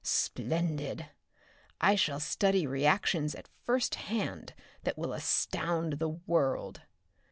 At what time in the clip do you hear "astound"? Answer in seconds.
5.13-5.99